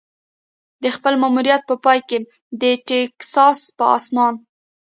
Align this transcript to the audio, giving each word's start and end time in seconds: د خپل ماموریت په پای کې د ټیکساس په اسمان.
د 0.83 0.85
خپل 0.95 1.13
ماموریت 1.21 1.61
په 1.69 1.75
پای 1.85 1.99
کې 2.09 2.17
د 2.61 2.63
ټیکساس 2.87 3.59
په 3.77 3.85
اسمان. 3.97 4.33